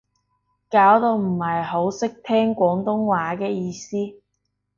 [0.67, 4.15] 搞到唔係好識聽廣東話嘅意思